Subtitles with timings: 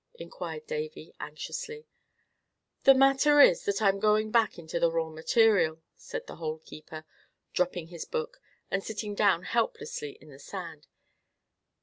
[0.15, 1.85] inquired Davy, anxiously.
[2.85, 7.05] "The matter is that I'm going back into the raw material," said the Hole keeper,
[7.53, 8.41] dropping his book,
[8.71, 10.87] and sitting down helplessly in the sand.